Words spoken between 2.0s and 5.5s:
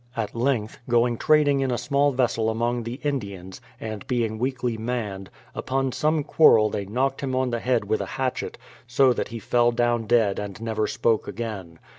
vessel among the Indians, and being weakly manned,